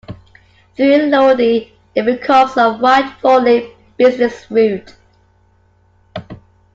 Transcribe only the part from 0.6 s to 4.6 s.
Through Lodi it becomes a wide four lane business